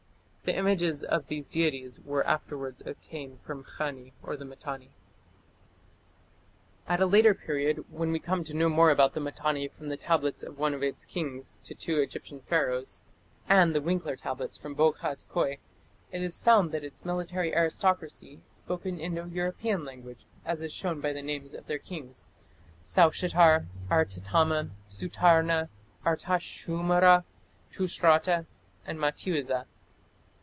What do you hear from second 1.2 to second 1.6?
these